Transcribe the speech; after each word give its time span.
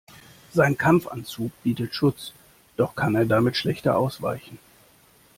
Sein 0.51 0.79
Kampfanzug 0.79 1.51
bietet 1.61 1.93
Schutz, 1.93 2.33
doch 2.75 2.95
kann 2.95 3.13
er 3.13 3.25
damit 3.27 3.55
schlechter 3.55 3.99
ausweichen. 3.99 4.57